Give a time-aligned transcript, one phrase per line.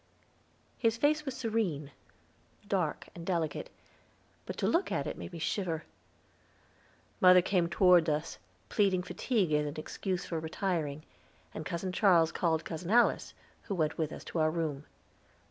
[0.79, 1.91] His face was serene,
[2.67, 3.69] dark, and delicate,
[4.47, 5.83] but to look at it made me shiver.
[7.19, 11.03] Mother came toward us, pleading fatigue as an excuse for retiring,
[11.53, 14.85] and Cousin Charles called Cousin Alice, who went with us to our room.